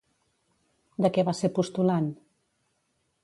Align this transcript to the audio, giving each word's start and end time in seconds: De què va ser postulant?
De 1.05 1.11
què 1.17 1.25
va 1.27 1.35
ser 1.41 1.51
postulant? 1.59 2.09